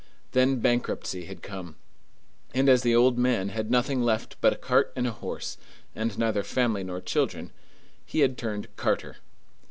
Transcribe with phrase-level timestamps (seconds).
[0.31, 1.75] Then bankruptcy had come;
[2.55, 5.59] and as the old man had nothing left but a cart and a horse,
[5.95, 7.51] and neither family nor children,
[8.03, 9.17] he had turned carter.